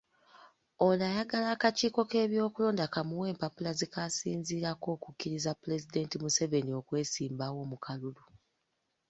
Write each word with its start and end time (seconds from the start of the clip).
Ono 0.85 1.03
ayagala 1.11 1.47
akakiiko 1.55 2.01
k’ebyokulonda 2.09 2.85
kamuwe 2.93 3.25
empapula 3.33 3.71
ze 3.79 3.87
kasinziirako 3.93 4.87
okukkiriza 4.95 5.51
Pulezidenti 5.61 6.15
Museveni 6.23 6.71
okwesimbawo 6.79 7.59
mu 7.71 7.77
kalulu. 7.85 8.23